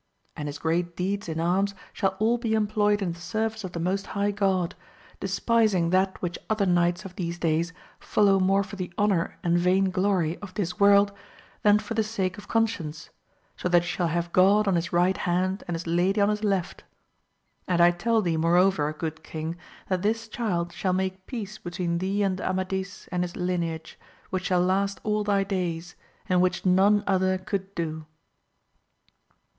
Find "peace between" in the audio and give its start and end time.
21.27-21.99